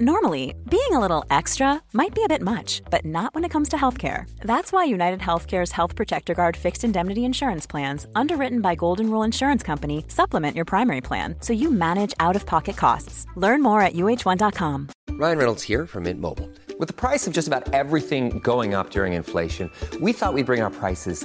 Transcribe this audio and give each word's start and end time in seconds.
Normally, 0.00 0.56
being 0.68 0.90
a 0.90 0.98
little 0.98 1.24
extra 1.30 1.80
might 1.92 2.16
be 2.16 2.24
a 2.24 2.28
bit 2.28 2.42
much, 2.42 2.82
but 2.90 3.04
not 3.04 3.32
when 3.32 3.44
it 3.44 3.50
comes 3.50 3.68
to 3.68 3.76
healthcare. 3.76 4.28
That's 4.40 4.72
why 4.72 4.82
United 4.82 5.20
Healthcare's 5.20 5.70
Health 5.70 5.94
Protector 5.94 6.34
Guard 6.34 6.56
fixed 6.56 6.82
indemnity 6.82 7.24
insurance 7.24 7.64
plans, 7.64 8.04
underwritten 8.16 8.60
by 8.60 8.74
Golden 8.74 9.08
Rule 9.08 9.22
Insurance 9.22 9.62
Company, 9.62 10.04
supplement 10.08 10.56
your 10.56 10.64
primary 10.64 11.00
plan 11.00 11.36
so 11.38 11.52
you 11.52 11.70
manage 11.70 12.12
out 12.18 12.34
of 12.34 12.44
pocket 12.44 12.76
costs. 12.76 13.24
Learn 13.36 13.62
more 13.62 13.82
at 13.82 13.92
uh1.com. 13.94 14.88
Ryan 15.10 15.38
Reynolds 15.38 15.62
here 15.62 15.86
from 15.86 16.02
Mint 16.02 16.20
Mobile. 16.20 16.50
With 16.76 16.88
the 16.88 16.94
price 16.94 17.28
of 17.28 17.32
just 17.32 17.46
about 17.46 17.72
everything 17.72 18.40
going 18.40 18.74
up 18.74 18.90
during 18.90 19.12
inflation, 19.12 19.70
we 20.00 20.12
thought 20.12 20.34
we'd 20.34 20.44
bring 20.44 20.60
our 20.60 20.70
prices 20.70 21.24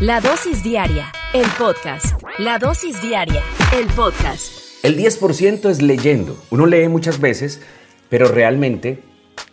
La 0.00 0.18
dosis 0.18 0.62
diaria, 0.62 1.12
el 1.34 1.44
podcast. 1.58 2.22
La 2.38 2.58
dosis 2.58 3.02
diaria, 3.02 3.42
el 3.76 3.86
podcast. 3.88 4.50
El 4.82 4.96
10% 4.96 5.68
es 5.68 5.82
leyendo. 5.82 6.42
Uno 6.48 6.64
lee 6.64 6.88
muchas 6.88 7.20
veces, 7.20 7.60
pero 8.08 8.26
realmente 8.28 9.02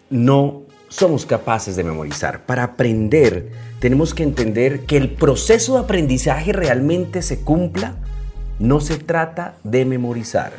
no 0.10 0.62
somos 0.88 1.26
capaces 1.26 1.76
de 1.76 1.84
memorizar. 1.84 2.46
Para 2.46 2.64
aprender 2.64 3.52
tenemos 3.82 4.14
que 4.14 4.24
entender 4.24 4.86
que 4.86 4.96
el 4.96 5.10
proceso 5.16 5.74
de 5.74 5.80
aprendizaje 5.82 6.54
realmente 6.54 7.24
se 7.24 7.42
cumpla. 7.42 7.98
No 8.58 8.80
se 8.80 8.96
trata 8.96 9.58
de 9.66 9.84
memorizar, 9.84 10.54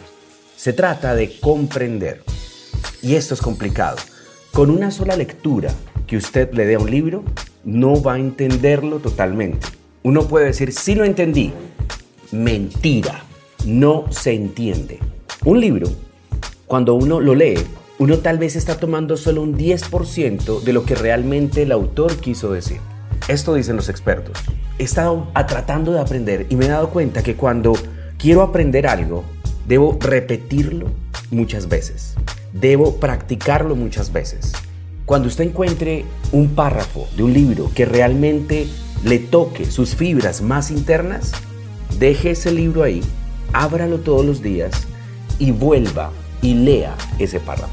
se 0.54 0.74
trata 0.74 1.14
de 1.14 1.40
comprender. 1.40 2.24
Y 3.00 3.14
esto 3.14 3.32
es 3.32 3.40
complicado. 3.40 3.96
Con 4.52 4.70
una 4.70 4.90
sola 4.90 5.16
lectura 5.16 5.72
que 6.06 6.18
usted 6.18 6.52
le 6.52 6.66
dé 6.66 6.74
a 6.74 6.78
un 6.78 6.90
libro, 6.90 7.24
no 7.64 8.02
va 8.02 8.14
a 8.14 8.18
entenderlo 8.18 8.98
totalmente. 8.98 9.77
Uno 10.08 10.26
puede 10.26 10.46
decir, 10.46 10.72
sí 10.72 10.94
lo 10.94 11.04
entendí. 11.04 11.52
Mentira, 12.32 13.24
no 13.66 14.06
se 14.08 14.32
entiende. 14.32 15.00
Un 15.44 15.60
libro, 15.60 15.86
cuando 16.64 16.94
uno 16.94 17.20
lo 17.20 17.34
lee, 17.34 17.58
uno 17.98 18.16
tal 18.16 18.38
vez 18.38 18.56
está 18.56 18.78
tomando 18.80 19.18
solo 19.18 19.42
un 19.42 19.54
10% 19.54 20.62
de 20.62 20.72
lo 20.72 20.86
que 20.86 20.94
realmente 20.94 21.64
el 21.64 21.72
autor 21.72 22.16
quiso 22.16 22.50
decir. 22.50 22.78
Esto 23.28 23.52
dicen 23.52 23.76
los 23.76 23.90
expertos. 23.90 24.38
He 24.78 24.84
estado 24.84 25.28
tratando 25.46 25.92
de 25.92 26.00
aprender 26.00 26.46
y 26.48 26.56
me 26.56 26.64
he 26.64 26.68
dado 26.68 26.88
cuenta 26.88 27.22
que 27.22 27.36
cuando 27.36 27.74
quiero 28.16 28.40
aprender 28.40 28.86
algo, 28.86 29.24
debo 29.66 29.98
repetirlo 30.00 30.86
muchas 31.30 31.68
veces. 31.68 32.14
Debo 32.54 32.96
practicarlo 32.96 33.76
muchas 33.76 34.10
veces. 34.10 34.54
Cuando 35.04 35.28
usted 35.28 35.44
encuentre 35.44 36.06
un 36.32 36.54
párrafo 36.54 37.06
de 37.14 37.24
un 37.24 37.34
libro 37.34 37.70
que 37.74 37.84
realmente 37.84 38.68
le 39.04 39.18
toque 39.18 39.64
sus 39.66 39.94
fibras 39.94 40.42
más 40.42 40.70
internas, 40.70 41.32
deje 41.98 42.32
ese 42.32 42.50
libro 42.50 42.82
ahí, 42.82 43.02
ábralo 43.52 43.98
todos 43.98 44.24
los 44.24 44.42
días 44.42 44.86
y 45.38 45.52
vuelva 45.52 46.10
y 46.42 46.54
lea 46.54 46.96
ese 47.18 47.40
párrafo. 47.40 47.72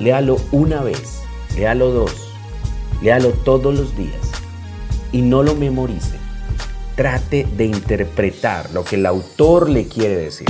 Léalo 0.00 0.36
una 0.52 0.82
vez, 0.82 1.20
léalo 1.56 1.90
dos, 1.90 2.32
léalo 3.02 3.30
todos 3.30 3.74
los 3.74 3.96
días 3.96 4.30
y 5.12 5.22
no 5.22 5.42
lo 5.42 5.54
memorice. 5.54 6.16
Trate 6.96 7.46
de 7.56 7.66
interpretar 7.66 8.70
lo 8.72 8.82
que 8.82 8.96
el 8.96 9.06
autor 9.06 9.68
le 9.68 9.86
quiere 9.86 10.16
decir. 10.16 10.46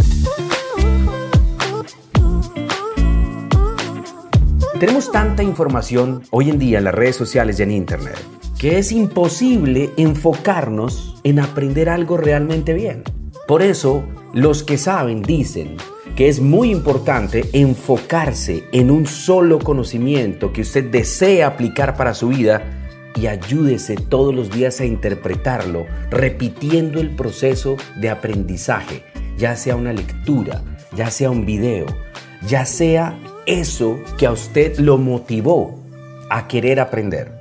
Tenemos 4.78 5.10
tanta 5.10 5.42
información 5.42 6.22
hoy 6.30 6.50
en 6.50 6.58
día 6.58 6.78
en 6.78 6.84
las 6.84 6.94
redes 6.94 7.16
sociales 7.16 7.58
y 7.58 7.62
en 7.62 7.70
Internet 7.70 8.35
que 8.58 8.78
es 8.78 8.92
imposible 8.92 9.90
enfocarnos 9.96 11.20
en 11.24 11.38
aprender 11.38 11.88
algo 11.88 12.16
realmente 12.16 12.72
bien. 12.72 13.02
Por 13.46 13.62
eso, 13.62 14.04
los 14.32 14.62
que 14.62 14.78
saben 14.78 15.22
dicen 15.22 15.76
que 16.16 16.28
es 16.28 16.40
muy 16.40 16.70
importante 16.70 17.44
enfocarse 17.52 18.64
en 18.72 18.90
un 18.90 19.06
solo 19.06 19.58
conocimiento 19.58 20.52
que 20.52 20.62
usted 20.62 20.90
desee 20.90 21.44
aplicar 21.44 21.96
para 21.96 22.14
su 22.14 22.28
vida 22.28 22.62
y 23.14 23.26
ayúdese 23.26 23.96
todos 23.96 24.34
los 24.34 24.50
días 24.50 24.80
a 24.80 24.86
interpretarlo, 24.86 25.86
repitiendo 26.10 27.00
el 27.00 27.14
proceso 27.14 27.76
de 28.00 28.10
aprendizaje, 28.10 29.02
ya 29.36 29.56
sea 29.56 29.76
una 29.76 29.92
lectura, 29.92 30.62
ya 30.94 31.10
sea 31.10 31.30
un 31.30 31.44
video, 31.44 31.86
ya 32.46 32.64
sea 32.64 33.18
eso 33.46 33.98
que 34.18 34.26
a 34.26 34.32
usted 34.32 34.78
lo 34.78 34.98
motivó 34.98 35.82
a 36.30 36.48
querer 36.48 36.80
aprender. 36.80 37.35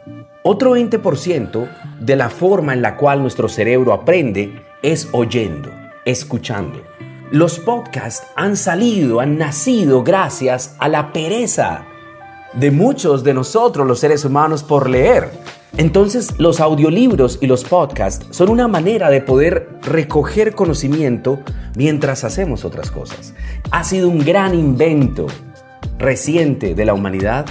Otro 0.47 0.77
20% 0.77 1.67
de 2.01 2.15
la 2.15 2.29
forma 2.29 2.73
en 2.73 2.83
la 2.83 2.97
cual 2.97 3.19
nuestro 3.19 3.49
cerebro 3.49 3.93
aprende 3.93 4.61
es 4.83 5.09
oyendo, 5.11 5.71
escuchando. 6.05 6.83
Los 7.31 7.57
podcasts 7.57 8.27
han 8.35 8.55
salido, 8.55 9.21
han 9.21 9.39
nacido 9.39 10.03
gracias 10.03 10.75
a 10.77 10.87
la 10.87 11.11
pereza 11.11 11.85
de 12.53 12.69
muchos 12.69 13.23
de 13.23 13.33
nosotros 13.33 13.87
los 13.87 13.99
seres 13.99 14.23
humanos 14.23 14.61
por 14.61 14.87
leer. 14.87 15.31
Entonces 15.77 16.35
los 16.37 16.59
audiolibros 16.59 17.39
y 17.41 17.47
los 17.47 17.63
podcasts 17.63 18.27
son 18.29 18.49
una 18.49 18.67
manera 18.67 19.09
de 19.09 19.21
poder 19.21 19.79
recoger 19.81 20.53
conocimiento 20.53 21.39
mientras 21.75 22.23
hacemos 22.23 22.65
otras 22.65 22.91
cosas. 22.91 23.33
Ha 23.71 23.83
sido 23.83 24.09
un 24.09 24.19
gran 24.19 24.53
invento 24.53 25.25
reciente 25.97 26.75
de 26.75 26.85
la 26.85 26.93
humanidad 26.93 27.47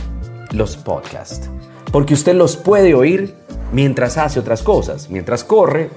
los 0.53 0.77
podcasts. 0.77 1.51
Porque 1.95 2.15
usted 2.15 2.35
los 2.35 2.57
puede 2.57 2.93
oír 2.93 3.37
mientras 3.73 4.19
hace 4.19 4.41
otras 4.41 4.65
cosas, 4.65 5.11
mientras 5.11 5.45
corre, 5.45 5.91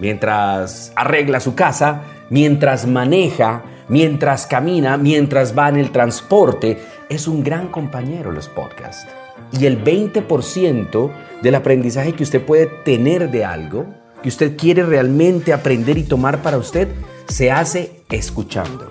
mientras 0.00 0.92
arregla 0.96 1.38
su 1.38 1.54
casa, 1.54 2.02
mientras 2.28 2.88
maneja, 2.88 3.62
mientras 3.88 4.48
camina, 4.48 4.96
mientras 4.96 5.56
va 5.56 5.68
en 5.68 5.76
el 5.76 5.92
transporte. 5.92 6.78
Es 7.08 7.28
un 7.28 7.44
gran 7.44 7.68
compañero 7.68 8.32
los 8.32 8.48
podcasts. 8.48 9.06
Y 9.52 9.66
el 9.66 9.84
20% 9.84 11.12
del 11.40 11.54
aprendizaje 11.54 12.14
que 12.14 12.24
usted 12.24 12.44
puede 12.44 12.66
tener 12.66 13.30
de 13.30 13.44
algo, 13.44 13.86
que 14.24 14.30
usted 14.30 14.56
quiere 14.56 14.82
realmente 14.82 15.52
aprender 15.52 15.96
y 15.98 16.02
tomar 16.02 16.42
para 16.42 16.58
usted, 16.58 16.88
se 17.28 17.52
hace 17.52 18.00
escuchando. 18.10 18.88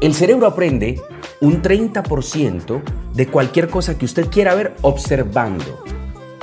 El 0.00 0.12
cerebro 0.12 0.48
aprende 0.48 1.00
un 1.44 1.62
30% 1.62 2.82
de 3.14 3.26
cualquier 3.26 3.68
cosa 3.68 3.98
que 3.98 4.06
usted 4.06 4.28
quiera 4.28 4.54
ver 4.54 4.74
observando. 4.80 5.84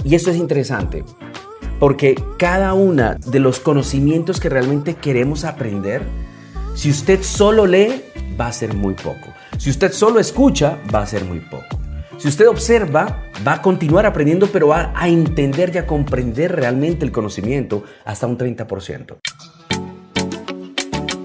Y 0.03 0.15
esto 0.15 0.29
es 0.29 0.37
interesante, 0.37 1.03
porque 1.79 2.15
cada 2.37 2.73
una 2.73 3.15
de 3.15 3.39
los 3.39 3.59
conocimientos 3.59 4.39
que 4.39 4.49
realmente 4.49 4.93
queremos 4.93 5.43
aprender, 5.43 6.03
si 6.75 6.91
usted 6.91 7.23
solo 7.23 7.65
lee, 7.65 8.03
va 8.39 8.47
a 8.47 8.53
ser 8.53 8.75
muy 8.75 8.93
poco. 8.93 9.33
Si 9.57 9.71
usted 9.71 9.91
solo 9.91 10.19
escucha, 10.19 10.77
va 10.93 11.01
a 11.01 11.07
ser 11.07 11.25
muy 11.25 11.39
poco. 11.39 11.65
Si 12.17 12.27
usted 12.27 12.47
observa, 12.47 13.23
va 13.45 13.53
a 13.53 13.61
continuar 13.63 14.05
aprendiendo, 14.05 14.47
pero 14.47 14.67
va 14.67 14.93
a 14.95 15.09
entender 15.09 15.71
y 15.73 15.79
a 15.79 15.87
comprender 15.87 16.55
realmente 16.55 17.03
el 17.03 17.11
conocimiento 17.11 17.83
hasta 18.05 18.27
un 18.27 18.37
30%. 18.37 19.17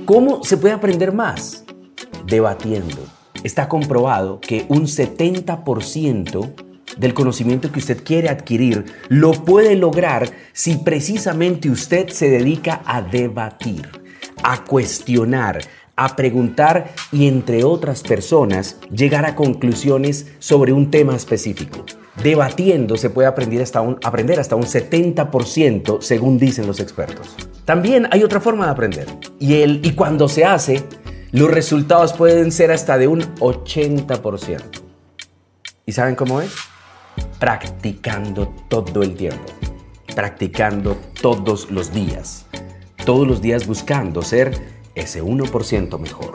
¿Cómo 0.06 0.42
se 0.42 0.56
puede 0.56 0.72
aprender 0.72 1.12
más? 1.12 1.64
Debatiendo. 2.26 2.96
Está 3.44 3.68
comprobado 3.68 4.40
que 4.40 4.66
un 4.68 4.86
70% 4.86 6.54
del 6.96 7.14
conocimiento 7.14 7.70
que 7.70 7.78
usted 7.78 8.02
quiere 8.04 8.28
adquirir 8.28 8.86
lo 9.08 9.32
puede 9.32 9.76
lograr 9.76 10.30
si 10.52 10.76
precisamente 10.76 11.70
usted 11.70 12.08
se 12.08 12.30
dedica 12.30 12.82
a 12.86 13.02
debatir, 13.02 13.88
a 14.42 14.64
cuestionar, 14.64 15.60
a 15.96 16.14
preguntar 16.14 16.92
y 17.10 17.26
entre 17.26 17.64
otras 17.64 18.02
personas 18.02 18.78
llegar 18.90 19.24
a 19.24 19.34
conclusiones 19.34 20.26
sobre 20.38 20.72
un 20.72 20.90
tema 20.90 21.16
específico. 21.16 21.84
Debatiendo 22.22 22.96
se 22.96 23.10
puede 23.10 23.28
aprender 23.28 23.62
hasta 23.62 23.82
un, 23.82 23.98
aprender 24.02 24.40
hasta 24.40 24.56
un 24.56 24.64
70% 24.64 26.00
según 26.00 26.38
dicen 26.38 26.66
los 26.66 26.80
expertos. 26.80 27.34
También 27.64 28.08
hay 28.10 28.22
otra 28.22 28.40
forma 28.40 28.66
de 28.66 28.70
aprender 28.70 29.06
y, 29.38 29.60
el, 29.60 29.80
y 29.84 29.92
cuando 29.92 30.28
se 30.28 30.44
hace, 30.44 30.82
los 31.32 31.50
resultados 31.50 32.12
pueden 32.12 32.52
ser 32.52 32.70
hasta 32.70 32.98
de 32.98 33.08
un 33.08 33.20
80%. 33.36 34.62
¿Y 35.84 35.92
saben 35.92 36.14
cómo 36.14 36.40
es? 36.40 36.52
Practicando 37.38 38.48
todo 38.68 39.02
el 39.02 39.14
tiempo. 39.14 39.44
Practicando 40.14 40.96
todos 41.20 41.70
los 41.70 41.92
días. 41.92 42.46
Todos 43.04 43.26
los 43.26 43.42
días 43.42 43.66
buscando 43.66 44.22
ser 44.22 44.52
ese 44.94 45.22
1% 45.22 45.98
mejor. 45.98 46.34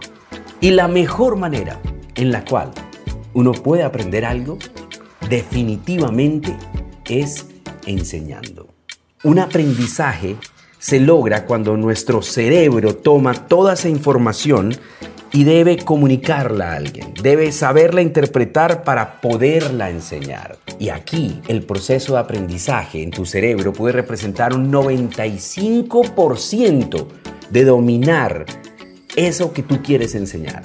Y 0.60 0.72
la 0.72 0.88
mejor 0.88 1.38
manera 1.38 1.80
en 2.16 2.32
la 2.32 2.46
cual 2.46 2.72
uno 3.34 3.54
puede 3.54 3.84
aprender 3.84 4.26
algo 4.26 4.58
definitivamente 5.30 6.56
es 7.06 7.48
enseñando. 7.86 8.68
Un 9.24 9.40
aprendizaje 9.40 10.36
se 10.82 11.00
logra 11.00 11.46
cuando 11.46 11.78
nuestro 11.78 12.22
cerebro 12.24 12.96
toma 12.96 13.36
toda 13.36 13.74
esa 13.74 13.88
información 13.88 14.76
y 15.32 15.44
debe 15.44 15.78
comunicarla 15.78 16.74
a 16.74 16.76
alguien, 16.76 17.14
debe 17.22 17.52
saberla 17.52 18.02
interpretar 18.02 18.84
para 18.84 19.22
poderla 19.22 19.92
enseñar. 19.92 20.58
Y 20.80 20.90
aquí 20.90 21.40
el 21.48 21.62
proceso 21.64 22.14
de 22.14 22.20
aprendizaje 22.20 23.04
en 23.04 23.12
tu 23.12 23.28
cerebro 23.28 23.74
puede 23.74 23.94
representar 23.94 24.56
un 24.56 24.72
95% 24.72 27.06
de 27.52 27.64
dominar 27.64 28.48
eso 29.16 29.54
que 29.54 29.62
tú 29.62 29.84
quieres 29.84 30.16
enseñar, 30.16 30.64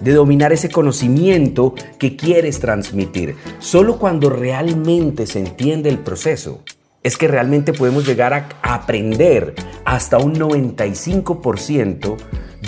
de 0.00 0.12
dominar 0.12 0.52
ese 0.52 0.70
conocimiento 0.70 1.74
que 1.98 2.14
quieres 2.14 2.60
transmitir. 2.60 3.34
Solo 3.58 3.98
cuando 3.98 4.30
realmente 4.30 5.26
se 5.26 5.40
entiende 5.40 5.90
el 5.90 5.98
proceso 5.98 6.62
es 7.06 7.16
que 7.16 7.28
realmente 7.28 7.72
podemos 7.72 8.04
llegar 8.04 8.34
a 8.34 8.74
aprender 8.74 9.54
hasta 9.84 10.18
un 10.18 10.34
95% 10.34 12.16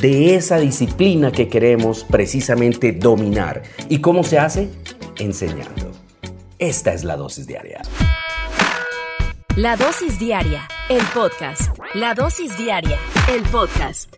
de 0.00 0.37
esa 0.37 0.58
disciplina 0.58 1.32
que 1.32 1.49
queremos 1.49 2.05
precisamente 2.05 2.93
dominar. 2.93 3.64
¿Y 3.88 4.00
cómo 4.00 4.23
se 4.23 4.38
hace? 4.38 4.69
Enseñando. 5.19 5.90
Esta 6.61 6.93
es 6.93 7.02
la 7.02 7.17
dosis 7.17 7.49
diaria. 7.49 7.82
La 9.56 9.75
dosis 9.75 10.20
diaria, 10.20 10.69
el 10.88 11.02
podcast. 11.12 11.76
La 11.94 12.14
dosis 12.14 12.56
diaria, 12.56 12.96
el 13.35 13.43
podcast. 13.43 14.18